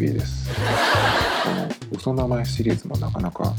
[0.00, 0.48] こんにちはエディ・マーフィーです。
[1.44, 3.54] この嘘名前シリーズもなかなか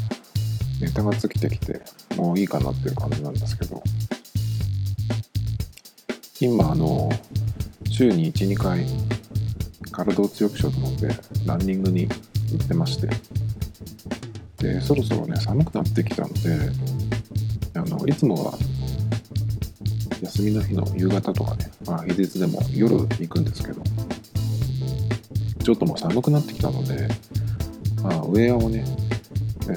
[0.82, 1.82] ネタが尽きてきて
[2.16, 3.84] もういいかなっていう感じなんですけど。
[6.40, 7.12] 今あの
[7.88, 8.84] 週に12回
[9.92, 11.10] 体を強くしようと思って
[11.46, 12.08] ランニングに
[12.52, 13.08] 行ってまして。
[14.58, 16.40] でそろそろね寒くなってきたので
[17.76, 18.58] あのいつもは
[20.22, 23.82] 休みの日の夕方とかね、まあ、平日でも夜行くんですけど
[25.72, 27.08] ちょっともう寒くなってきたので、
[28.04, 28.84] まあ、ウェアをね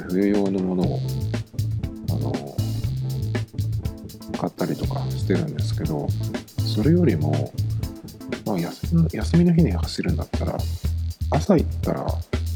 [0.08, 1.00] 冬用のものを
[2.10, 2.32] あの
[4.36, 6.08] 買ったりとかしてるんですけど
[6.58, 7.52] それよりも、
[8.44, 8.96] まあ、休
[9.36, 10.58] みの日に走るんだったら
[11.30, 12.04] 朝行ったら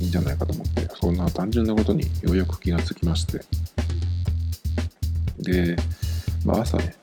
[0.01, 3.41] いいんじゃないかと思ってそんな単純なことにようやく気がつきまして。
[5.39, 5.77] で、
[6.45, 6.97] まあ、朝ね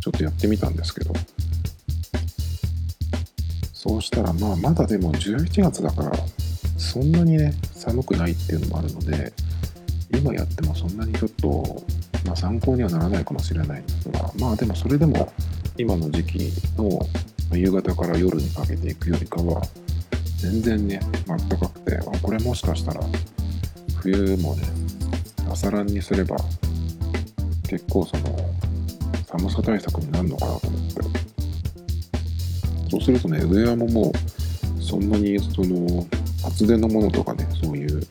[0.00, 1.12] ちょっとやってみたんですけど
[3.86, 6.12] そうしたらまあまだでも11月だから
[6.78, 9.30] そんなにね寒くないっていうのもあるので
[10.10, 11.82] 今やってもそんなにちょっと、
[12.24, 15.30] まあ、参考にはならないかもしれないんですがまあでもそれでも
[15.76, 16.38] 今の時期
[16.78, 16.98] の
[17.52, 19.60] 夕方から夜にかけていくよりかは
[20.38, 23.02] 全然ねあったかくてあこれもしかしたら
[24.00, 24.62] 冬もね
[25.50, 26.36] 朝ランにすれば
[27.68, 28.50] 結構その
[29.26, 31.23] 寒さ対策になるのかなと思って。
[32.94, 36.06] そうするとねウェアももうそんなにその
[36.46, 38.02] 厚手のものとかねそういう、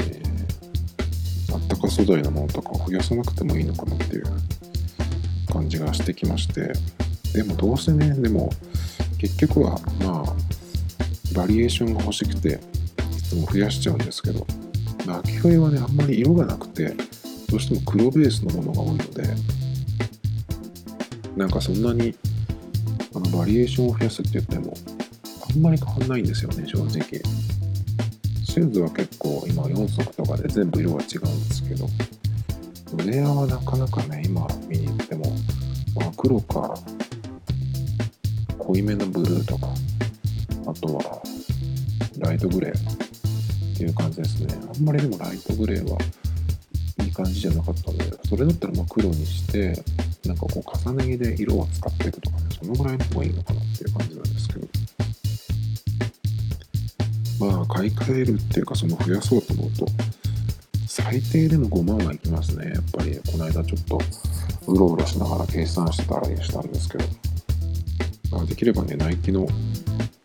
[0.00, 4.24] えー、あったか素材のものとかを増やさなくてもいいのかなっていう
[5.52, 6.72] 感じがしてきまして。
[7.32, 8.50] でもどうせねでも
[9.18, 10.34] 結局はまあ
[11.34, 12.60] バリエーションが欲しくて
[13.16, 14.46] いつも増やしちゃうんですけど
[15.06, 16.94] 秋冬はねあんまり色がなくて
[17.48, 19.22] どうしても黒ベースのものが多いので
[21.36, 22.14] なんかそんなに
[23.14, 24.74] あのバリエーションを増やすって言っても
[25.50, 26.90] あんまり変わんないんですよね正直。
[28.44, 31.88] シューズは結構今4足とかで全部色が違うんですけど。
[32.92, 35.24] ウェアはなかなかね今見に行っても、
[35.94, 36.74] まあ、黒か
[38.58, 39.68] 濃いめのブルーとか
[40.66, 41.22] あとは
[42.18, 44.54] ライトグレーっていう感じですね。
[44.74, 45.98] あんまりでもライトグレーは
[47.04, 49.82] いい感じじゃなかったのでそれだったらま黒にして
[50.24, 54.66] なんかこう重ね着で色を使っていくとかねそのぐらいの方がいいのかなっていう感じなんですけど
[57.46, 59.86] まあ買い替えるっていうかその増やそうと思うと
[60.86, 62.72] 最低でも5万はいきますね。
[62.74, 64.00] やっぱりこの間ちょっと
[64.66, 67.04] うろうろしながら計算してたりしたんですけど、
[68.32, 69.46] まあ、できればねナイキの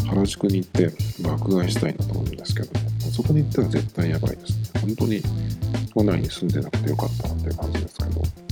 [0.06, 0.91] 原宿に行って
[1.23, 2.69] 爆買いしたいなと思うんですけど、
[3.12, 4.81] そこに行ったら絶対やばいですね。
[4.81, 5.22] 本当に
[5.94, 8.44] 都内に住んでなくてよかったなっていう感じですけど。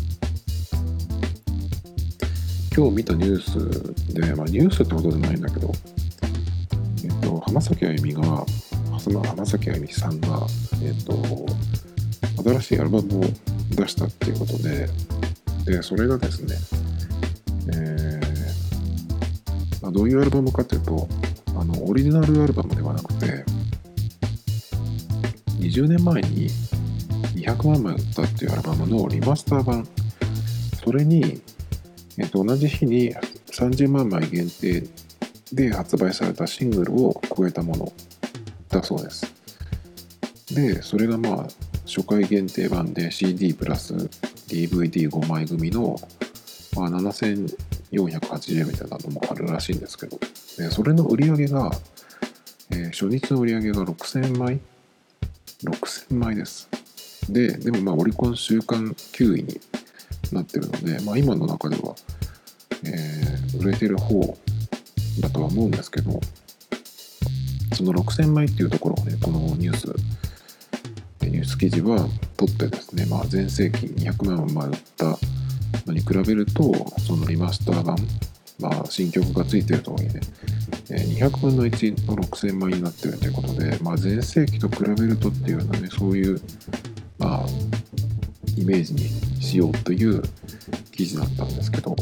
[2.75, 5.71] 今日見たニュースで、まあ、ニュースってことじゃないんだけど、
[7.03, 8.23] えっと、浜崎あゆみが、
[8.89, 10.47] 浜崎あゆみさんが、
[10.81, 11.13] えっと、
[12.43, 13.23] 新しいアルバムを
[13.69, 14.89] 出したっていうことで、
[15.65, 16.55] で、それがですね、
[17.75, 21.07] えーまあ、どういうアルバムかというと、
[21.55, 23.45] あの、オリジナルアルバムではなくて、
[25.59, 26.49] 20年前に
[27.35, 29.87] 200万枚売ったっていうアルバムのリマスター版、
[30.83, 31.39] それに、
[32.17, 33.15] えっと、同じ日に
[33.51, 34.83] 30万枚限定
[35.51, 37.93] で発売されたシングルを超えたもの
[38.69, 39.33] だそうです。
[40.53, 41.47] で、それがまあ、
[41.85, 43.93] 初回限定版で CD プラス
[44.47, 45.99] DVD5 枚組の、
[46.75, 50.19] まあ、7480円みたいなのもあるらしいんですけど、
[50.57, 51.71] でそれの売り上げが、
[52.71, 54.59] えー、初日の売り上げが6000枚
[55.63, 56.69] ?6000 枚です。
[57.29, 59.59] で、でもまあオリコン週間9位に
[60.33, 61.95] なってるので、まあ、今の中では、
[62.85, 64.37] えー、売れてる方
[65.19, 66.19] だとは思うんですけど
[67.73, 69.93] その6000枚っていうところをねこのニュース
[71.21, 75.17] ニュース記事は取ってですね、まあ、全盛期200万枚売った
[75.85, 77.97] のに比べるとそのリマスター版、
[78.59, 80.19] まあ、新曲がついてるとはいえね
[80.89, 86.39] 200分の1の6000枚になってるということで、まあ、全盛期と比べるとっていうようなねそういう、
[87.17, 87.45] まあ、
[88.57, 89.09] イメージに
[89.43, 90.23] しようという
[90.91, 91.95] 記事だったんですけど、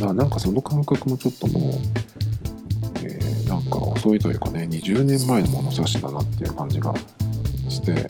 [0.00, 1.72] まあ、なんかその感覚もちょっともう、
[3.02, 6.94] えー、なんか遅いというかね20年前の物差しだなっていう感じが
[7.68, 8.08] して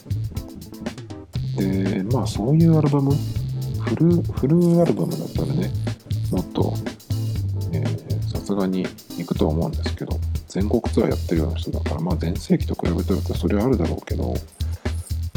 [1.56, 3.12] でまあそういうアルバム
[3.80, 5.70] フルフルアルバムだったらね
[6.30, 6.74] もっと
[8.28, 8.84] さすがに
[9.16, 10.18] 行くと思うんですけど
[10.48, 14.34] 全国ツアーやってるような人だからまあ全盛期と比べたらそれはあるだろうけど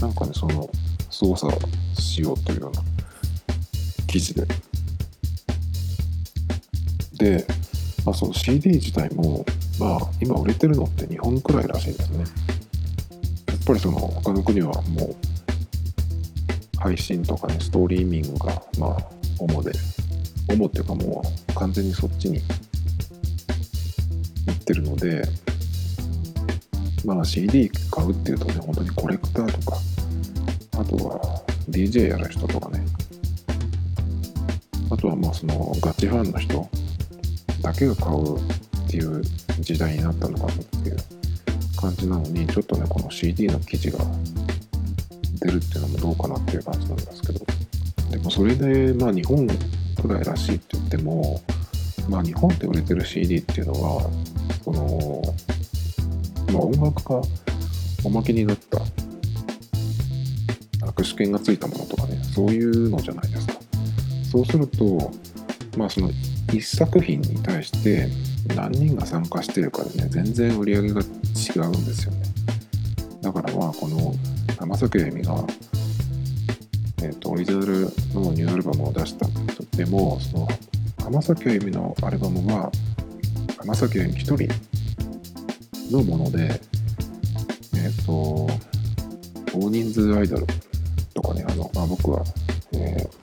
[0.02, 0.70] なんかねその
[1.20, 1.52] 操作
[2.00, 2.82] しようというような
[4.08, 4.48] 記事で。
[7.18, 7.46] で、
[8.06, 9.46] まあ、その CD 自体も
[9.78, 15.16] まあ今売れてるのって日本くらいらしいですねやっぱりその他の国はもう
[16.78, 18.98] 配信とかねストリーミングがまあ
[19.38, 19.74] 主で
[20.48, 22.40] 主っていうかもう完全にそっちに
[24.48, 25.24] 行ってるので
[27.04, 29.78] まあ CD 買うっていうとね本当にコレクターとか
[30.80, 32.86] あとは DJ やる人とかね。
[34.90, 36.70] あとはまあそのガチファンの人
[37.62, 38.42] だけが買うっ
[38.90, 39.22] ていう
[39.60, 40.98] 時代になったのかなっていう
[41.76, 44.00] 感じなのにちょっとねこの CD の記事が
[45.42, 47.46] 出るっていうのもどうかなっていう感じなんですけど。
[48.10, 49.48] でもそれでまあ日本
[50.02, 51.42] くらいらしいって言っても
[52.10, 54.10] まあ日本で売れてる CD っていうのは
[54.64, 55.22] その
[56.52, 57.22] まあ音楽が
[58.04, 58.80] おまけになった
[61.00, 63.54] 握手券がついたものとかねそういうのじゃないですか。
[64.32, 65.12] そうすると
[65.78, 66.10] まあその
[66.48, 68.10] 1作品に対して
[68.56, 72.24] 何人が参加してるかでね全然売り上げが違うんですよね。
[73.22, 74.14] だからまあこの
[74.58, 75.36] 浜崎あゆみが、
[77.02, 77.82] えーと、オリジナル
[78.14, 80.48] のニューアルバムを出したとってもその
[81.02, 82.72] 浜崎あゆみのアルバムは
[83.58, 84.48] 浜崎あゆみ一人
[85.92, 86.62] のもので
[87.76, 88.48] えっ、ー、と
[89.54, 90.46] 大人数アイドル、
[91.90, 92.24] 僕は、
[92.74, 93.20] えー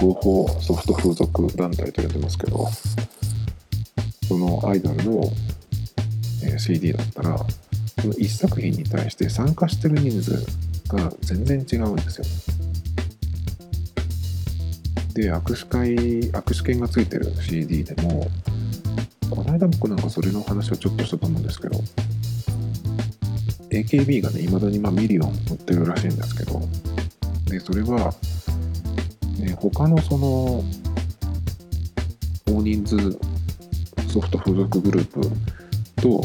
[0.00, 2.68] 合法ソフト風俗団体と呼んでますけど
[4.28, 5.22] そのアイドルの、
[6.44, 7.38] え CD だったら
[8.00, 10.46] その1作品に対して参加してる人数
[10.88, 12.24] が全然違うんですよ。
[15.14, 15.96] で握手会
[16.30, 18.28] 握手券がついてる CD でも
[19.30, 21.80] この間僕なんかそれの話をちょっとしたと思うんですけど
[23.70, 26.60] AKB がねいまだにまミリオン売ってるらしいんですけど
[27.46, 28.12] でそれは
[29.38, 30.64] ね、他のその
[32.46, 32.96] 大人数
[34.12, 35.20] ソフト付属グループ
[36.02, 36.22] と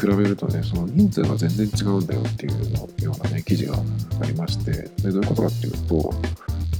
[0.00, 3.76] 比べるとねその人数が全然違うんだよっていうのようなね記事が
[4.22, 6.14] ありましてでどういうことかっていうと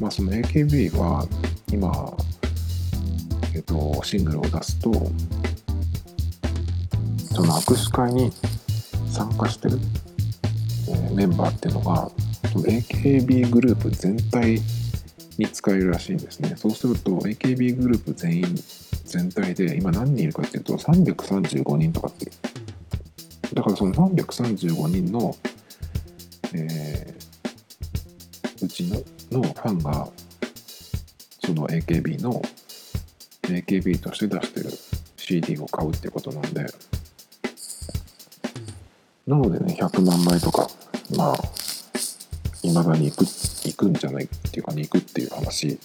[0.01, 1.27] まあその AKB は
[1.71, 2.17] 今
[3.55, 4.91] えっとシングルを出すと
[7.35, 8.31] その握手会に
[9.11, 9.79] 参加してる、
[10.89, 12.11] え、メンバーっていうのが
[12.53, 14.61] その AKB グループ全体
[15.39, 16.55] に使えるらしいんですね。
[16.57, 18.45] そうすると AKB グループ全員
[19.05, 23.55] 全体で今何人いるかっていうと335人とかっていう。
[23.55, 25.37] だからその335人の、
[26.55, 30.09] えー、うちののファンが
[31.45, 32.43] その AKB の
[33.43, 34.71] AKB として出してる
[35.17, 36.67] CD を買うってことなんで
[39.27, 40.69] なのでね100万枚とか
[41.17, 41.37] まあ
[42.63, 45.79] いまだに行く行くんじゃないっていうかに行くっていう話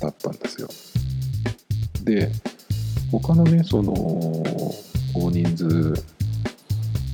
[0.00, 0.68] だったんですよ。
[2.04, 2.30] で
[3.10, 3.92] 他のねその
[5.14, 5.94] 大人数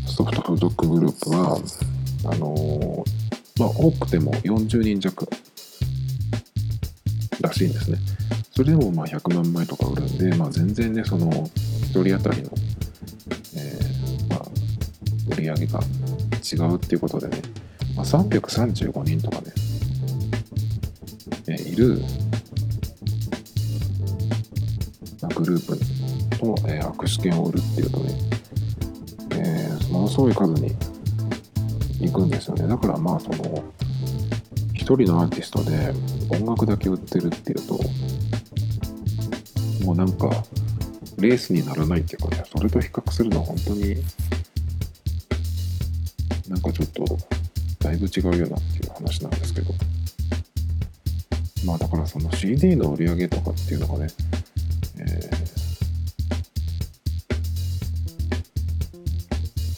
[0.07, 1.59] ソフト付属グループは
[2.33, 3.05] あの
[3.59, 5.27] まあ多くても40人弱
[7.41, 7.99] らしいんですね。
[8.55, 12.51] それでもまあ100万枚とか売るんで、まあ、全然ねその1人当たりの、
[15.43, 17.43] り上げが違うっていうことでね。
[17.97, 19.53] まあ、335人とかね、
[21.49, 22.01] えいる、
[25.21, 25.77] まあ、グループ
[26.39, 28.15] と、えー、握手券を売るっていうとね、
[29.33, 30.75] えー、ものすごい数に
[32.01, 32.67] 行くんですよね。
[32.67, 33.63] だからまあその
[34.73, 35.93] 一人のアーティストで
[36.31, 37.79] 音楽だけ売ってるっていうと
[39.85, 40.29] もうなんか
[41.19, 43.97] レースにならないっていうかねそれと比較するのは本当に
[46.49, 47.05] なんかちょっと
[47.79, 49.73] だいぶ違うよなっていう話なんですけど。
[51.65, 54.09] まあだからその CD の売り上げとかっていうのがね、
[54.99, 55.03] え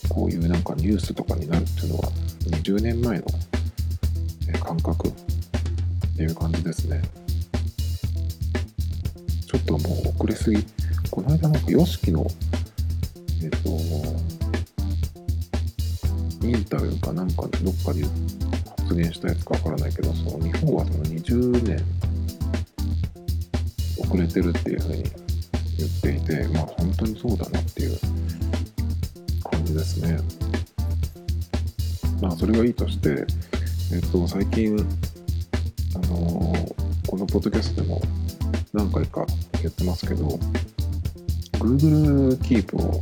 [0.04, 2.10] ー、こういうなんかニュースとかになるっていうのは
[2.62, 3.26] 20年前の
[4.62, 5.12] 感覚っ
[6.16, 7.02] ていう感じですね。
[9.46, 10.64] ちょっともう遅れすぎ。
[11.10, 12.26] この間なんか YOSHIKI の
[13.42, 14.33] えっ、ー、と
[16.74, 17.50] タビューかなんかどっ
[17.84, 18.02] かで
[18.76, 21.84] 発言したやつかわからないけどその日本はその20年
[23.96, 25.04] 遅れてるっていうふうに
[25.78, 27.98] 言っていてまあ本当にそうだなっていう
[29.44, 30.18] 感じですね。
[32.20, 33.24] まあそれはいいとして、
[33.92, 34.76] えっと、最近
[35.94, 38.02] あのー、このポッドキャストでも
[38.72, 39.24] 何回か
[39.62, 40.26] やってますけど
[41.52, 43.00] Google Keep を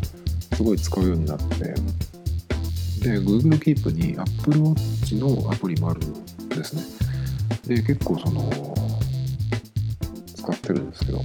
[0.56, 1.74] すごい使うようになって
[3.02, 6.82] で、Google Keep に Apple Watch のアプリもあるんですね。
[7.66, 8.50] で、結構その、
[10.36, 11.22] 使ってるんですけど、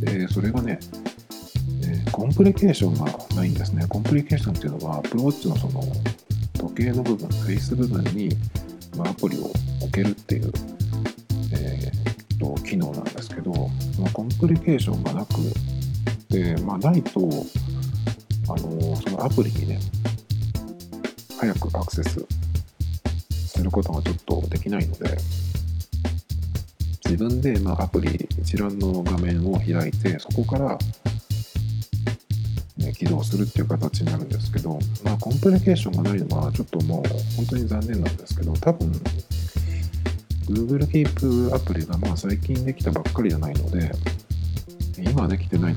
[0.00, 0.78] でそれがね、
[1.82, 5.82] えコンプリケーションがないんですねコンプリケーションっていうのは Apple Watch のその
[6.58, 8.28] 時計の部分フェイス部分に、
[8.96, 9.46] ま、アプリを
[9.80, 10.52] 置けるっていう、
[11.52, 12.06] えー
[12.38, 13.52] と機能なんですけど、
[13.98, 15.32] まあ、コンプリケーションがなく
[16.28, 17.28] で、まあ、ないと
[18.48, 19.80] あのそのアプリにね
[21.38, 22.26] 早くアクセス
[23.46, 25.16] することがちょっとできないので
[27.04, 30.78] 自分で、まあ、アプリ一覧の画面を開いてそこから、
[32.78, 38.92] ね、起動するっていう形になるんですけど、まあ、コンプリケーションがないのはちょっともう本当に残念なんですけど多分
[40.48, 43.90] Google Keep アプリがまあ最近できたばっかりじゃないので
[44.98, 45.74] 今できてない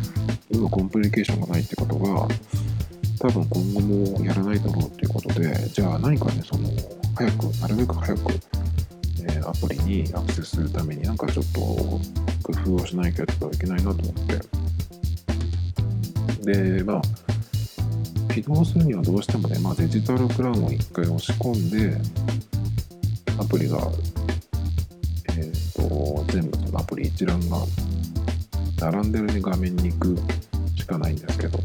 [0.52, 2.28] 今コンプリケーションがないってことが
[3.20, 6.70] 多分今後もやらないだろうっていうことでじゃあ何かねその
[7.16, 8.34] 早くなるべく早く、
[9.22, 14.40] えーアプリにアクセスするためになんかちょっと工夫をしないといけないなと思って。
[16.54, 17.02] でまあ
[18.34, 21.98] 起動するにはどうしてもね、まあ、デジタルクラウンを一回押し込んで
[23.38, 23.80] アプリが
[25.36, 27.58] えっ、と全部そのアプリ一覧が
[28.80, 30.18] 並んでるね画面に行く
[30.76, 31.60] しかないんですけど。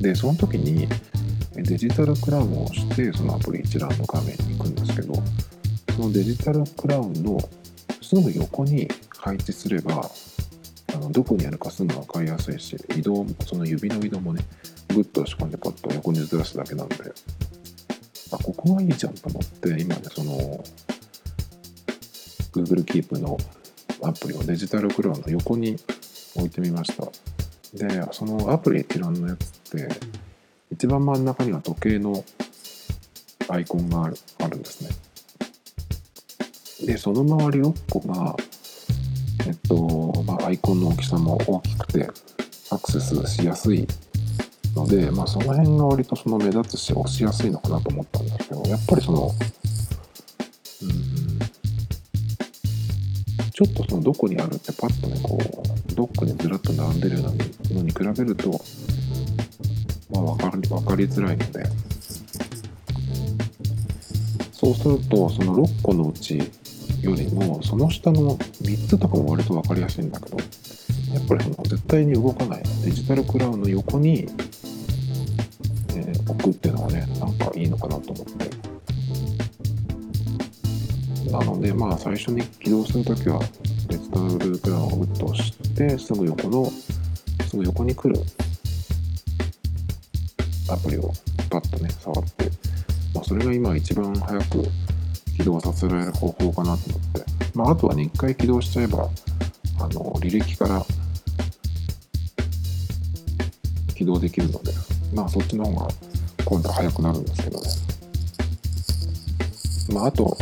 [0.00, 0.88] でその時に
[1.54, 5.14] デジタルクラウンを押してそのアプリ一覧の画面に行くんですけど
[5.94, 7.38] そのデジタルクラウンの
[8.00, 10.10] すぐ横に配置すれば
[10.94, 14.42] あのどこにあるかすぐ分かりやすいし移動その指の移動もね
[14.88, 16.96] グッと押し込んでパッと横にずらすだけなんで
[18.32, 20.64] あここがいいじゃんと思って今ねその
[22.52, 23.36] Google Keep の
[24.02, 25.76] アプリをデジタルクラウンの横に
[26.34, 27.04] 置いてみました。
[27.74, 29.88] でそのアプリ一覧のやつって
[30.72, 32.24] 一番真ん中には時計の
[33.48, 34.90] アイコンがあるあるんですね。
[36.86, 38.36] でその周り6個が
[39.46, 42.08] えっと、まあ、アイコンの大きさも大きくて
[42.70, 43.86] アクセスしやすい
[44.74, 49.30] ので、まあ、その辺が割とその目立つし押しやすいのかなと思ったんですけどやっぱりその
[53.60, 58.50] ちょっとそのどこにあるってパッとねこうどっかにずらっと並んでるようなのに比べると
[60.10, 61.66] まあ分かり分かりづらいので
[64.50, 70.38] そうするとその6個のうちよりもその下の3つとかも割と分かりやすいんだけど
[71.12, 74.26] やっぱりその絶対に動かないデジタルクラウンの横に、
[75.90, 78.59] えー置くっていうのがねなんかいいのかなと思って。
[81.30, 83.40] なのでまあ最初に起動するときは
[83.88, 86.70] デジタルクラウンをグッとしてすぐ横の
[87.48, 88.20] すぐ横に来る
[90.68, 91.12] アプリを
[91.48, 92.44] パッとね触って、
[93.14, 94.64] まあ、それが今一番早く
[95.36, 99.08] 起動させられる方法かなと思って、まあ、あとはね一回起動しちゃえば
[99.78, 100.84] あの履歴から
[103.94, 104.72] 起動できるので
[105.14, 105.88] まあそっちの方が
[106.44, 107.68] 今度は早くなるんですけどね。
[109.92, 110.36] まああと、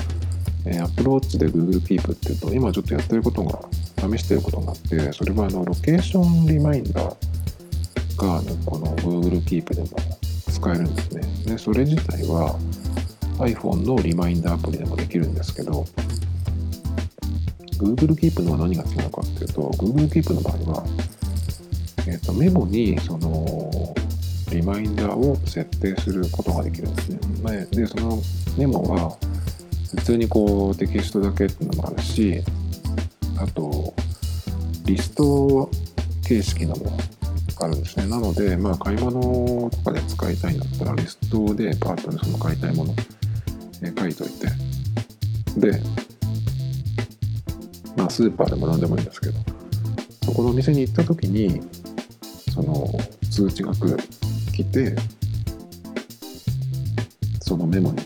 [0.66, 3.60] えー、Apple Watch で Google Keep っていうと今ちょっとやってることが
[3.96, 7.04] 試してることがあってそれはあのロケーションリマインダー
[8.16, 9.88] がこの Google Keep でも
[10.50, 12.58] 使えるんですねでそれ自体は
[13.38, 15.84] iPhone のリマインダーアプリでもできるんですけど
[17.78, 20.86] Google Keep のは何が違うのかっていうと Google Keep の場合は、
[22.08, 23.94] えー、とメモにその
[24.50, 27.08] リマインダーを設定することができるんです。
[27.10, 28.18] ねでその
[28.56, 29.16] メモは
[29.90, 32.42] 普通にこうテキストだけっていうのもあるし
[33.38, 33.94] あと
[34.84, 35.70] リスト
[36.26, 36.98] 形式のも
[37.60, 38.06] あるんですね。
[38.06, 42.94] なので、まあ、買い物とかで使いたいんだったらリストでパートにその買いたいもの
[43.82, 44.46] え書いといて
[45.56, 45.80] で
[47.96, 49.34] まあスーパーでも何でもいいんですけど
[50.24, 51.60] そこのお店に行った時に
[52.52, 52.86] その
[53.30, 54.94] 通知が来て
[57.40, 57.98] そのメモに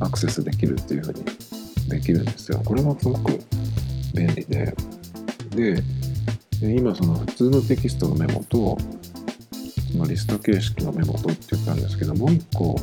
[0.00, 1.24] アクセスできるっていうふうに
[1.88, 3.38] できるんですよこれがすごく
[4.14, 4.74] 便利で
[5.50, 5.82] で
[6.60, 8.76] で今その普通のテキストのメモと
[9.92, 12.76] そのリスト形式のメモとって言ったんですけどもう一個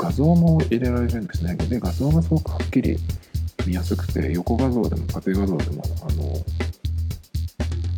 [0.00, 1.54] 画像も入れられるんですね。
[1.56, 2.96] で、画像がすごくはっきり
[3.66, 6.44] 見やすくて、横画像でも縦画像でも、あの、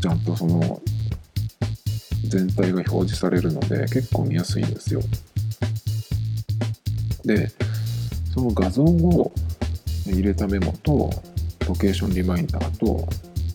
[0.00, 0.82] ちゃんとその、
[2.28, 5.00] 全体が表示されるので、結構見やすいんですよ。
[7.24, 7.52] で、
[8.32, 9.32] その画像を
[10.06, 11.10] 入れたメモと、
[11.68, 13.06] ロケーションリマインダーと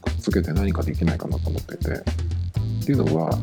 [0.02, 3.38] くっつけて何かできないかなと思ってて、っていうのは、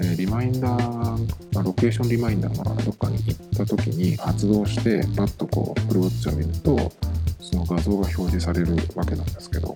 [0.00, 6.92] えリマインダー、まロケーションリマインダーがどっかに行った時に発動してパッとこう Apple Watch を見ると
[7.40, 9.74] その画像が表示されるわけなんですけど。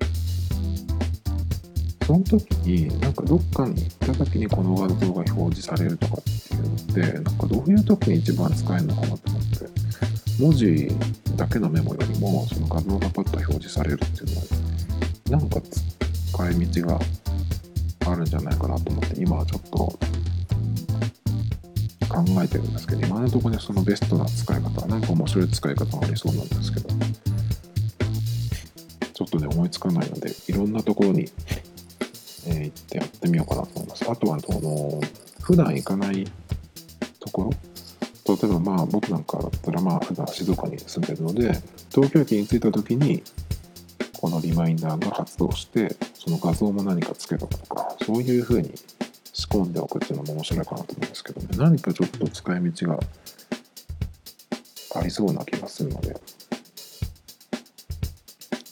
[2.07, 9.51] そその時になんかどっかに行った時にこの画像が表示されるとかっていうのってなんかどういう時に一番使えるのかなと思って。
[10.38, 10.88] 文字
[11.36, 14.34] だけのメモよりもその画像がパッと表示されるっていう
[15.30, 15.60] のはなんか
[16.32, 17.00] 使い道が
[18.06, 19.78] あるんじゃないかなと思って今はちょっと
[22.08, 26.88] 考えてるんですけど今のところにそのベストな使い方なんか面白い使い方がありそうなんですけど
[29.14, 31.30] ちょっとね思いつかないのでいろんなところに、
[32.46, 34.10] えー、行ってやってみようかなと思います。
[34.10, 35.00] あとはその
[35.40, 36.24] 普段行かない
[37.20, 37.50] ところ
[38.26, 41.61] 例えばまあ僕なんかだったらまあ普段静岡に住んでるので
[41.91, 43.23] 東京駅に着いた時に
[44.21, 48.73] このリマインダーが発動してその画像も何かつけとくとかそういうふうに
[49.33, 51.49] 仕込んでおくっていうのも面白いかなと思うんですけどね。
[51.57, 53.00] 何かちょっと使い道が
[54.95, 56.17] ありそうな気がするので。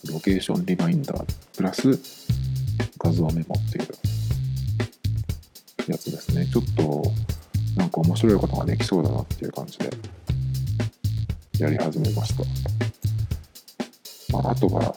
[0.09, 1.25] ロケーションリマインダー
[1.57, 1.99] プラス
[2.99, 3.89] 画像メモっていう
[5.91, 6.47] やつですね。
[6.47, 7.03] ちょっと
[8.03, 9.91] か面白いことができそうだなっていう感じで
[11.59, 12.45] やり始めました。
[14.33, 14.95] まあ、あとは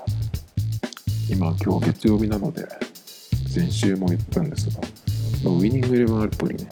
[1.30, 2.66] 今今日月曜日なので
[3.50, 4.80] 先週も言ったんですが
[5.46, 6.70] ウィニングイレブンアプリね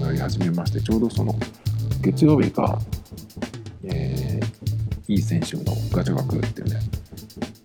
[0.00, 1.34] やり始めましてちょうどその
[2.00, 2.78] 月曜日が、
[3.84, 6.80] えー、いい選手のガチャが来るっていうね、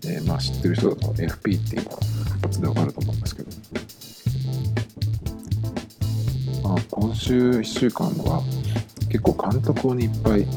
[0.05, 1.99] えー、まあ知ってる人だと FP っていうのは
[2.37, 3.46] 一発でわかると思うんですけど
[6.99, 8.41] 今週1週間は
[9.11, 10.47] 結構監督をいっぱい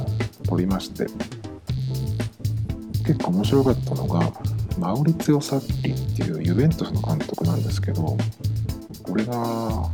[0.49, 1.05] 取りまして
[3.07, 4.33] 結構面白かったのが
[4.79, 8.17] マウリツィ・サッリっていうユベントスの監督なんですけど
[9.03, 9.91] これが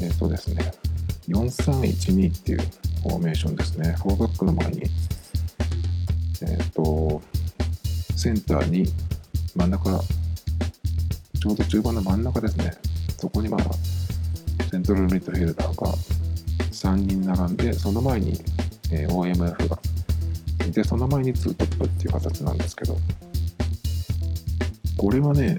[0.00, 0.72] えっ、ー、とですね
[1.28, 2.58] 4312っていう
[3.02, 3.94] フォーメーションですね。
[3.98, 4.82] 4バックの前に
[6.40, 7.20] えっ、ー、と
[8.16, 8.86] センターに
[9.54, 12.72] 真ん中ちょうど中盤の真ん中ですね。
[13.18, 13.89] そこにまあ
[14.70, 15.92] セントラルミッドフィルダーが
[16.70, 18.40] 3人並んで、その前に、
[18.92, 19.76] えー、OMF が
[20.64, 22.96] いて、その前に2トップっていう形なんですけど、
[24.96, 25.58] これはね、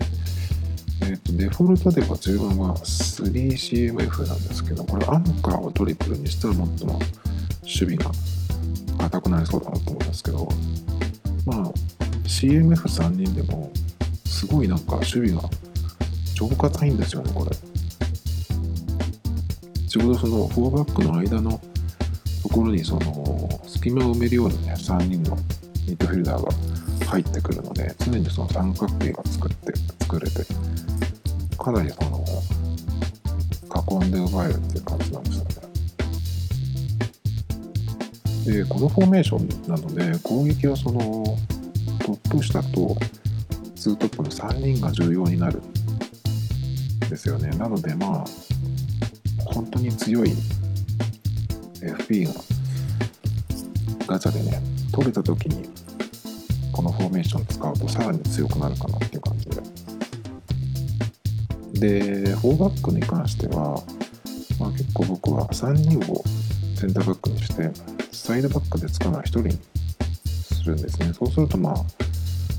[1.02, 6.94] えーと、デフォルトでは中盤は 3CMF なんですけど、これアンカーをトリプルにしたらもっとも
[7.64, 8.12] 守備が
[8.98, 10.48] 硬くなりそうだなと思うんですけど、
[11.46, 11.74] まあ、
[12.24, 13.74] CMF3 人でも、
[14.24, 15.42] すごいなんか守備が
[16.34, 17.71] 超硬いんですよね、これ。
[19.92, 21.60] ちょうどその4バックの間の
[22.44, 25.36] ところにその隙間を埋めるようにね3人の
[25.86, 26.50] ミッドフィルダーが
[27.08, 30.46] 入ってくるので常にその三角形が作って作れて
[31.58, 32.24] かなりその
[34.02, 35.52] 囲んで奪えるっていう感じなんですよね。
[38.46, 41.38] でこのフォーメーションなので攻撃はその
[42.00, 42.96] トップ下と
[43.76, 45.64] 2トップの3人が重要になるん
[47.10, 47.50] ですよね。
[47.58, 48.51] なのでまあ
[49.62, 50.34] 本当に強い
[51.82, 52.34] FP が
[54.08, 54.60] ガチャでね
[54.92, 55.70] 取れた時に
[56.72, 59.62] このフォーメーション使うとさらに強くなるかなっていう感じで。
[61.74, 63.82] で4バックに関しては、
[64.60, 66.24] まあ、結構僕は3人を
[66.76, 67.72] センターバックにして
[68.12, 69.60] サイドバックで使うのは1人に
[70.54, 71.14] するんですね。
[71.14, 71.74] そうするとま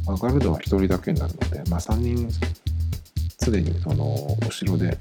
[0.06, 2.28] あガルドは1人だけになるので、まあ、3人
[3.38, 4.96] すでにその後ろで、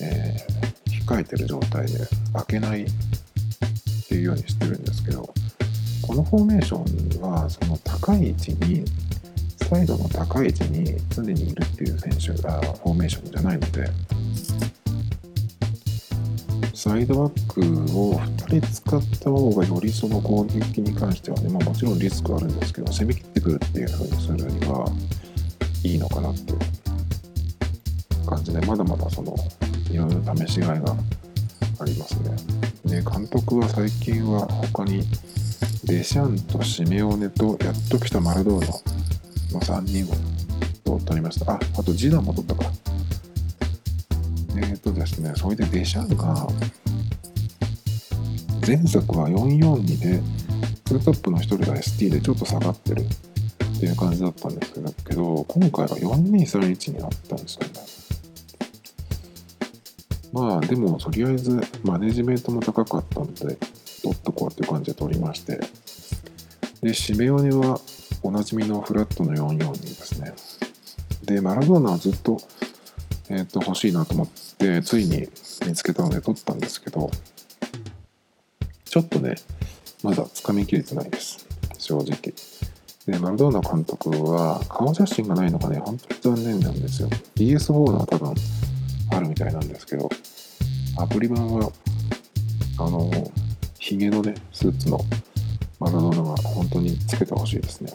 [0.00, 0.71] えー
[1.06, 1.98] 控えてる状態で
[2.32, 2.86] 開けないっ
[4.08, 5.32] ていうようにしてるんですけど
[6.02, 8.84] このフォーメーションはその高い位置に
[9.68, 13.88] サイドの高い位置に常にいるっていう選手がフォーメーションじゃないので
[16.74, 17.60] サイドバック
[17.96, 24.92] を2人使った方がよりその攻撃に関してはね、まあ、もちろんリスクはあるんですけど攻め切ってくるっていう風にするには
[25.84, 26.58] いいのかなっていう
[28.26, 29.36] 感じでまだまだその
[29.90, 30.94] いろいろ試しがいが
[31.78, 32.36] ありますね。
[32.84, 35.02] で監督は最近は他に
[35.84, 38.66] デシャンとシメオネとやっと来たマラドーナ
[39.58, 40.06] の3人
[40.90, 41.52] を取りました。
[41.52, 42.70] あ、あとジダンも取ったか。
[44.56, 46.46] えっ、ー、とですね、それでデシャンが
[48.66, 50.20] 前作は442で
[50.84, 54.72] 2トップの1人が ST でちょっと下がってるっていう感じだったんです
[55.04, 57.81] けど今回は4231になったんですよね。
[60.32, 63.56] まあでもとりあえずマネジメントも高かったので
[64.02, 65.60] 取っとこうっていう感じで取りまして。
[66.82, 67.80] でシメオネは
[68.24, 70.34] おなじみのフラットの442ですね。
[71.24, 72.38] でマラドーナはずっと,、
[73.28, 75.28] えー、と欲しいなと思ってついに
[75.64, 77.08] 見つけたので取ったんですけど
[78.84, 79.36] ちょっとね
[80.02, 81.46] まだつかみきれてないです。
[81.78, 82.34] 正直。
[83.06, 87.08] で、マルドーナ監督は顔写真がないのがね、本当に残念なんですよ。
[87.34, 88.34] PS4 の多分
[89.12, 90.08] あるみたいなんですけど、
[90.96, 91.70] アプリ版は、
[92.78, 93.10] あの、
[93.78, 95.00] ヒゲのね、スーツの
[95.78, 97.92] マラドーナが本当につけてほしいですね。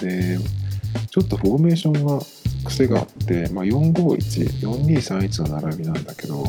[0.00, 0.38] で、
[1.10, 2.20] ちょっとフォーメーションが
[2.64, 6.44] 癖があって、まあ、451、4231の並びなんだけど、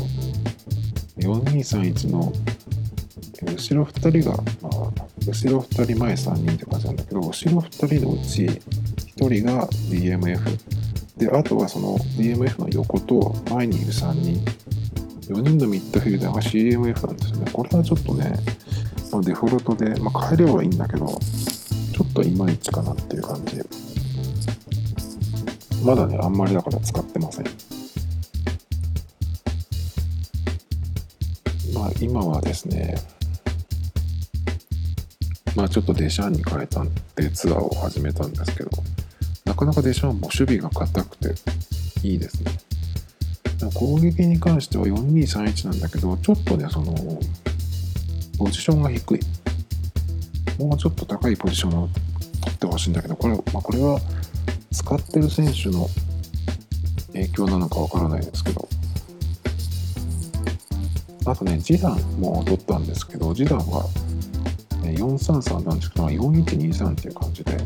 [1.18, 2.32] 4231の
[3.44, 8.44] 後ろ2人が、まあ、後ろ2人前3人って感じなんだけど、後ろ2人のうち
[9.18, 10.77] 1人が DMF。
[11.18, 14.46] で、あとはその DMF の横と前にいる3人。
[15.28, 17.52] 4人のミッドフィルダーが CMF なんですよね。
[17.52, 18.32] これはちょっとね、
[19.12, 23.62] まあ、デフォルトで、まあ、変えればいいんだけど、ちょっといまいちかなっていう感じ。
[25.84, 27.46] まだね、あんまりだから使ってません。
[31.74, 32.96] まあ、今はですね、
[35.58, 38.70] まあちょっとデシャンに変えたんでツアーを始めたんですけど、
[39.58, 41.36] かなかデシャンも守備が硬くて
[42.08, 42.52] いいですね。
[43.74, 46.94] 攻撃に関しては4231なんだけど、ちょっとね、その、
[48.38, 49.20] ポジションが低い。
[50.60, 51.90] もうちょっと高いポジションを
[52.42, 54.00] 取ってほしいんだけど、これ,、まあ、これは
[54.72, 55.90] 使ってる選手の
[57.14, 58.68] 影響なのかわからないですけど、
[61.26, 63.90] あとね、ジダンも取ったんですけど、ジダンは
[64.84, 67.58] 433なんですけど、4123っていう感じで、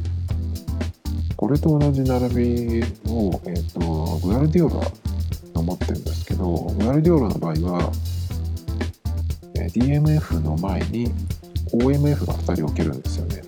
[1.52, 4.76] れと同じ並びを、えーと、グアルディオラ
[5.54, 7.92] が持ってるんですけど、グアルディオラの場合は、
[9.56, 11.12] え DMF の前に
[11.74, 13.44] OMF が2人置けるんですよね。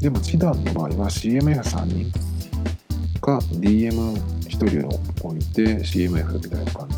[0.00, 2.36] でも、チダンの場合は CMF3 人
[3.26, 4.90] か DM1 人を
[5.28, 6.88] 置いて CMF みたいな感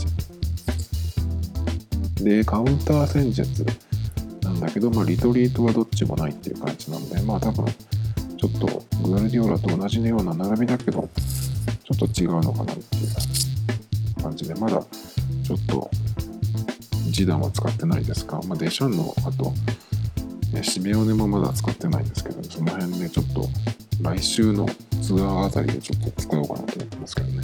[2.17, 2.25] じ。
[2.25, 3.65] で、カウンター戦術
[4.43, 7.65] なんだけど、まあ、リトリートはどっちもないっていう感じなので、まあ多分、
[8.39, 11.09] ちょっとグアルディオラと同じような並びだけど、
[11.85, 14.81] ちょっと違うのかなっていう感じで、まだ
[15.45, 15.91] ちょっと
[16.95, 18.41] 示談は使ってないですか？
[18.47, 19.53] まあ、デシャンの、あと、
[20.53, 23.49] ね、シメオネもまだ使ってないんですけど、その辺でちょっと
[24.01, 24.67] 来週の
[25.03, 27.43] ツアーあたりでちょっと使おうかなと思ってますけどね。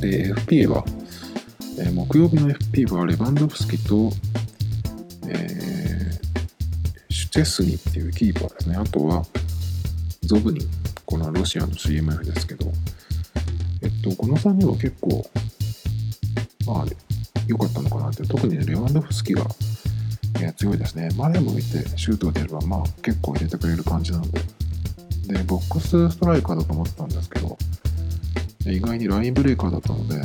[0.00, 0.84] で、FP は、
[1.78, 4.10] えー、木曜日の FP はレバンドフスキと
[5.28, 5.65] えー、
[7.36, 8.76] チェスニっていうキーパーですね。
[8.76, 9.22] あとは、
[10.22, 10.68] ゾブニン。
[11.04, 12.64] このロシアの CMF ですけど、
[13.82, 15.22] えっと、この3人は結構、
[16.66, 16.86] まあ、
[17.46, 18.26] 良かったのかなって。
[18.26, 19.44] 特にね、レワンドフスキが、
[20.40, 21.10] え強いですね。
[21.14, 21.62] 前向いて
[21.98, 24.40] シュートを出れば、まあ、結構入れてくれる感じなので。
[25.26, 27.58] で、ボックスストライカーだと思ってたんですけど、
[28.64, 30.22] 意外にラインブレーカーだったので、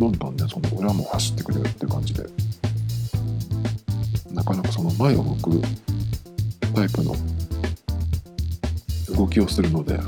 [0.00, 2.24] どんどんね、その裏も走ってくれるって感じで、
[4.32, 5.62] なかなかその前を向く
[6.74, 7.14] タイプの
[9.16, 9.98] 動きをするので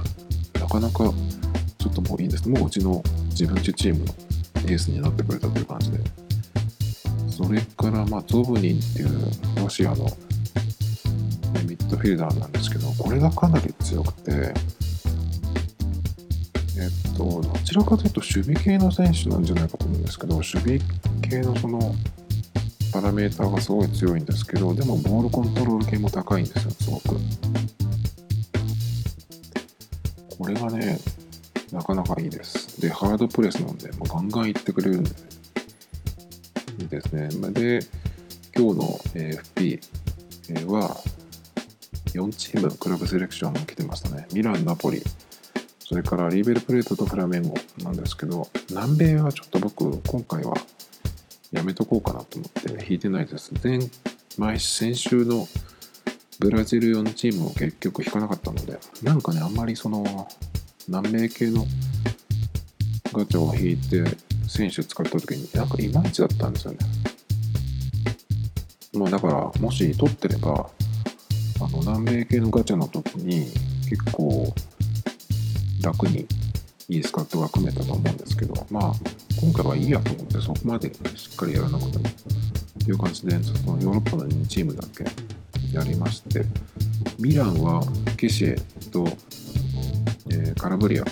[0.61, 1.13] なかなか
[1.79, 2.49] ちょっともういいんです。
[2.49, 4.13] もううちの自分ちチームの
[4.69, 5.99] エースになってくれたという感じで。
[7.37, 9.09] それからまあゾブニンっていう
[9.61, 10.07] ロシアの
[11.69, 14.55] ミッドフィルダーなんですけどこれがかなり強くてえ
[16.87, 20.79] っとどちらかというと守備系の選手なんじゃないかと思うんですけど守備
[21.29, 21.95] 系のその
[22.97, 27.17] パラメーターがすごい強いんですけどでもボールコントロール系も高いんですよすごく。
[30.39, 30.99] これがね
[31.71, 32.81] なかなかいいです。
[32.81, 35.11] でハードプレスなんでもうガンガンいってくれるんで、
[36.81, 37.29] いいですね。
[37.53, 37.81] で
[38.57, 40.97] 今日の FP は
[42.15, 44.27] 4チームクラブセレクションが来てましたね。
[44.33, 45.03] ミランナポリ。
[45.81, 50.55] それからリーベルプレートとフラメンゴなんですけど南米はちょっと僕今回は
[51.53, 53.53] やめとこうかなと思って引いてないです。
[53.63, 53.79] 前、
[54.37, 55.47] 前、先週の
[56.39, 60.29] ブラジル4チームを結局引かなかったので、なんかね、あんまりその、
[60.89, 61.67] 南米系の
[63.13, 64.05] ガチャを引いて
[64.47, 66.79] 選手使った時に、なんかいまいちだったんですよね。
[68.93, 70.71] まあだから、もし取ってれば、
[71.61, 73.47] あの、南米系のガチャの時に
[73.89, 74.53] 結構
[75.83, 76.27] 楽に
[76.89, 78.93] いいスカットが組めたと思うんですけど、まあ、
[79.41, 82.05] 今回はいいやと思ってそこまでしっかりやらなくても
[82.85, 85.05] という感じでそのヨーロッパの2チームだけ
[85.77, 86.45] やりまして
[87.19, 87.83] ミランは
[88.17, 88.57] ケシエ
[88.93, 89.07] と、
[90.31, 91.05] えー、カラブリア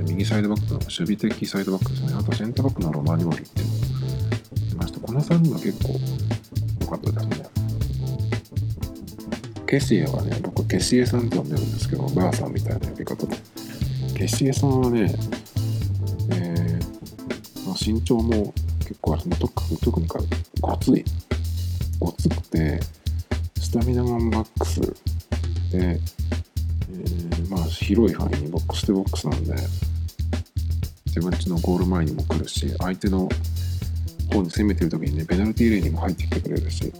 [0.00, 2.14] 右サイドバックの守備的サイドバックですね。
[2.14, 6.00] あとセンターバックのロマニオリっていうのをましてこの3人は結構
[6.80, 7.46] 良かったですね。
[9.66, 13.36] ケシエはね僕ケシエさんって呼んでるんですけどばあさんみたいな呼び方で。
[14.22, 15.12] ケシエさんはね
[16.30, 16.78] え
[17.66, 20.20] ま身長も結構あれ特特にか
[20.60, 21.04] ごつい。
[21.98, 22.78] ごつくて
[23.58, 24.80] スタミナがマックス。
[24.80, 24.92] で、
[25.72, 29.54] えー、まあ広い範囲にボックスでボックスなんで
[31.06, 33.28] 自分ちのゴール前にも来るし相手の
[34.32, 36.92] 方に攻めてる時にねペナルティーレーンにも入ってきてくれるし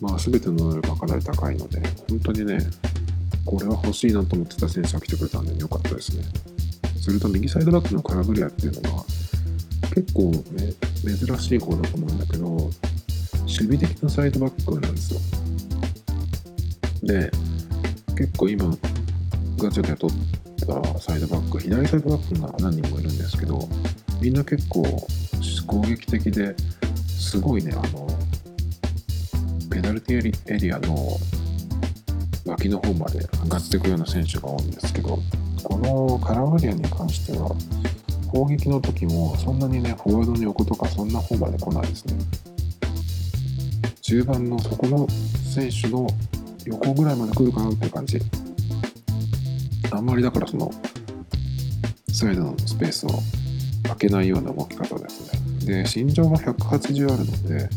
[0.00, 2.58] まあ全ての能力がかなり高いので本当にね
[3.54, 6.24] これは欲しいなと思ってた選手が来てくれたんで良かったですね。
[7.00, 9.04] すると右サイドバックのカラブリアっていうのは
[9.94, 10.72] 結構、ね、
[11.04, 12.72] 珍しい方だと思うんだけど守
[13.46, 15.20] 備的なサイドバックなんですよ。
[17.04, 17.30] で
[18.16, 18.76] 結構今
[19.58, 20.10] ガチャで雇っ
[20.66, 23.68] たサイドバック左サイドバックが何人もいるんですけど
[24.20, 24.82] みんな結構
[25.68, 26.56] 攻撃的で
[27.06, 28.08] すごいねあの
[29.70, 31.18] ペナルティエリアの
[32.68, 35.18] の方まで上がっていくような選手が多いんですけど
[35.62, 37.54] このカラバリアに関しては
[38.30, 42.14] 攻撃の時もそんなにねフォワードに置くとかそんな方まで来ないですね。
[44.02, 45.06] 中盤のそこの
[45.54, 46.06] 選手の
[46.66, 48.20] 横ぐらいまで来るかなっていう感じ。
[49.90, 50.70] あんまりだからその
[52.12, 53.10] サイドのスペースを
[53.88, 55.84] 開けないような動き方ですね。
[55.84, 57.68] で身長が180あるので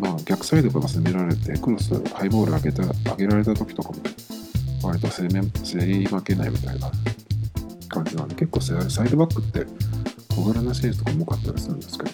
[0.00, 2.82] まあ逆サイドから攻められてクロスハイボール上げた
[3.12, 3.96] 上げられた時とかも
[4.82, 6.90] 割と攻め競り負けないみたいな
[7.88, 9.66] 感じなんで結構サイドバックって
[10.34, 12.10] 小柄な選手とかも多かったりするんですけど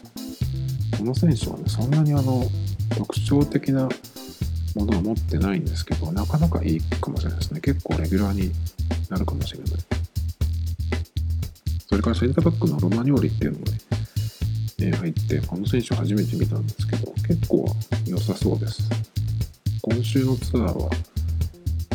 [0.98, 2.44] この選手はねそんなにあの
[2.96, 3.88] 特徴的な
[4.74, 7.60] ものは持ってないんですけどなかなかいいかもしれないですね。
[7.60, 8.52] 結構レギュラーに
[9.10, 9.68] なるかもしれない。
[11.88, 13.78] それからセンターバックのロマニョーリっていうのもね、
[14.78, 17.64] えー、入ってこの選手初めて見たんですけど結構
[18.06, 18.82] 良さそうです。
[19.80, 20.90] 今週のツアーは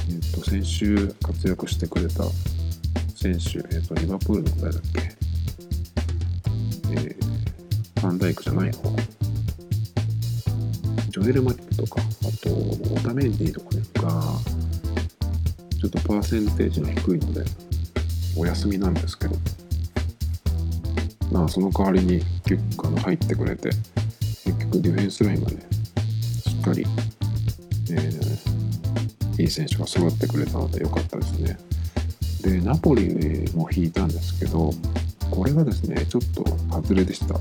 [0.09, 2.23] えーと、先週活躍してくれた
[3.15, 5.01] 選手、えーと、リバプールの誰だっけ、
[6.89, 8.89] えー、ファンダイクじゃない方。
[11.09, 12.49] ジョエル・マリップとかあと
[12.95, 14.11] オタメンディとかが
[15.79, 17.43] ちょっとパーセンテージが低いので
[18.35, 19.35] お休みなんですけど。
[21.31, 23.69] まあその代わりに結構あの入ってくれて
[24.71, 25.57] ディフェンスラインがね
[26.45, 26.85] しっかり、
[27.91, 28.27] えー
[29.39, 31.57] いい選手が揃ってくれたので良かったですね。
[32.41, 34.71] で、ナポリも引いたんですけど、
[35.29, 37.39] これがですね、ちょっと外れでした。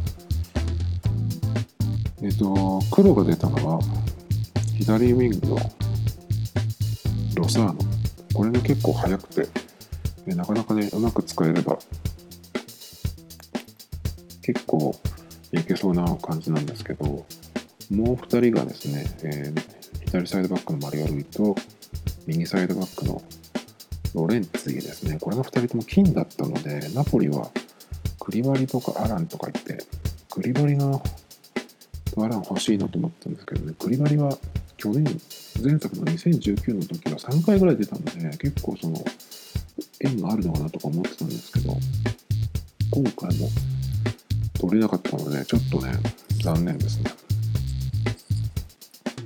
[2.22, 3.80] えっと、黒が出たのは、
[4.76, 5.56] 左ウィングの
[7.36, 7.76] ロサーノ。
[8.34, 11.78] これが結構速くて、なかなかね、うまく使えれば、
[14.42, 14.94] 結構
[15.60, 17.24] いけそうな感じなんですけど、も
[17.90, 21.54] う2人がですね、えー、左サイドバックのマリアルイと、
[22.26, 23.22] 右サイドバックの
[24.14, 25.18] ロレンツィですね。
[25.20, 27.50] これが2人とも金だったので、ナポリは
[28.18, 29.84] クリバリとかアランとか言って、
[30.30, 31.00] クリバリが
[32.16, 34.36] アラン欲しいなと思ったんですけどね、クリバリは
[34.76, 35.04] 去年、
[35.62, 39.04] 前作の2019の時は3回ぐらい出たので、結構その、
[40.00, 41.76] 縁があるのかなとか思ってたんですけど、
[42.90, 43.48] 今回も
[44.58, 45.92] 取れなかったので、ちょっとね、
[46.42, 47.10] 残念ですね。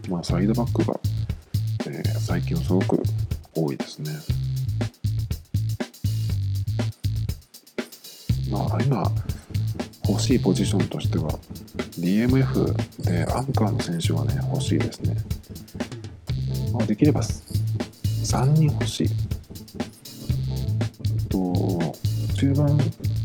[0.08, 0.98] まあ、サイドバックが
[1.86, 3.02] えー、最近はすごく
[3.54, 4.12] 多いですね。
[8.50, 9.10] まあ今
[10.08, 11.30] 欲しいポジションとしては
[11.98, 15.16] DMF でアンカーの選手はね欲しいですね。
[16.72, 19.08] まあ、できれば3人欲しい。
[21.28, 21.94] と
[22.34, 22.78] 中盤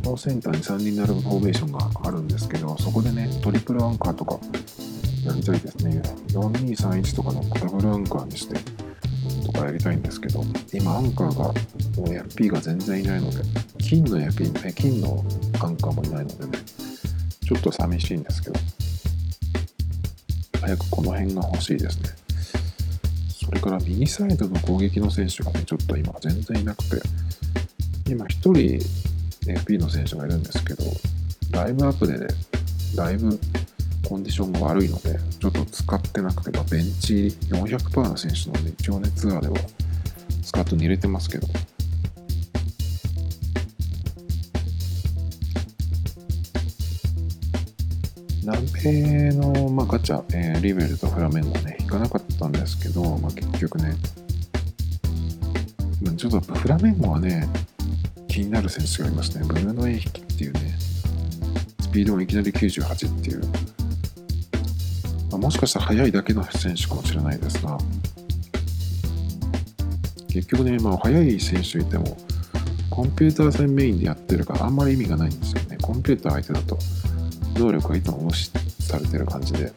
[0.06, 4.40] のセンターに3人並ぶフォーメーションがあるんですけどそこでねトリプルアンカーとか
[5.26, 6.02] やりたいですね。
[6.28, 8.56] 4231とかのダブルアンカーにして
[9.44, 11.54] とかやりたいんですけど、今アンカーが、もう
[12.10, 13.38] FP が全然いないので、
[13.80, 15.26] 金の FP、金の
[15.60, 16.64] アンカーもいないのでね、
[17.44, 18.60] ちょっと寂しいんですけど、
[20.62, 22.10] 早くこの辺が欲しいですね。
[23.30, 27.02] それから右サイドの攻撃の選手がね、ちょっと今全然いなくて、
[28.08, 29.05] 今1人
[29.46, 30.84] FP の選手がいるんですけど、
[31.52, 32.28] ライブアップでね、
[32.96, 33.40] だいぶ
[34.08, 39.56] コンディションが悪いので、ちょっと使ってなくて、まベンチ400%の選手なので、一応ね、ツアーでは
[40.44, 41.48] スカットに入れてますけど、
[48.42, 53.96] 南米の、まあ、ガチャ、えー、リベルとフラメンゴね、引かなかったんですけど、まあ、結局ね、
[56.16, 57.48] ちょっとフラメンゴはね、
[58.36, 59.46] 気になる選手がいますね。
[59.48, 60.78] ブルーノ・エイヒキっていうね、
[61.80, 63.40] スピードがいきなり98っていう
[65.32, 67.78] まあ、もしかしたら速いだけの選手かもしれないですが、
[70.28, 72.18] 結局ね、まあ、速い選手いても、
[72.90, 75.78] コンピューター戦メインでやってるからあんまり意味がないんですよね。
[75.82, 76.78] コンピューター相手だと、
[77.58, 79.72] 能力がいつも無視されてる感じで、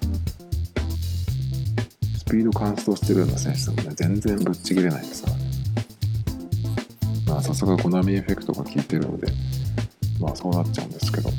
[2.18, 5.37] スピード完走してるような選手でもね、全然ぶっちぎれないですから。
[7.48, 9.26] さすがコナミエフェクトが効いてるので、
[10.20, 11.30] まあそうなっちゃうんですけど。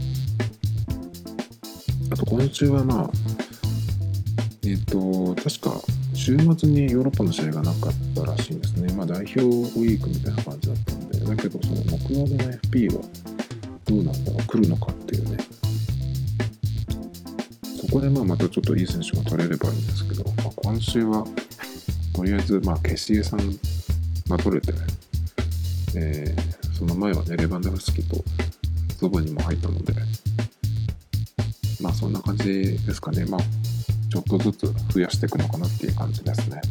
[2.12, 3.10] あと今週はまあ、
[4.66, 5.80] えっ、と、確か
[6.16, 8.92] 週末にヨーロッパの試合がなかったらしいんですね。
[8.94, 13.04] まあ代表ウィークみたいな感じだったんで、だけどその木曜日の FP は
[13.86, 15.38] どうなんだろう、来るのかっていうね。
[17.80, 21.24] そこでまあまたちょっといい選手が取れればいいんですけど、まあ、今週は
[22.16, 23.40] とりあえずまあケシエさん
[24.28, 24.74] が取れて、
[25.96, 28.24] えー、その前はね、レバンドフスキと
[28.98, 29.94] ゾボにも入ったので、
[31.82, 33.26] まあそんな感じですかね。
[33.26, 33.42] まあ
[34.12, 36.62] ちょっとずつ増やしていくのかなっていう感じですね。